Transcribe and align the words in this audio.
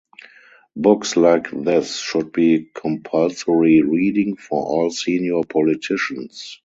Books 0.75 1.15
like 1.15 1.51
this 1.51 1.95
should 1.99 2.31
be 2.31 2.67
compulsory 2.73 3.83
reading 3.83 4.35
for 4.35 4.65
all 4.65 4.89
senior 4.89 5.43
politicians. 5.47 6.57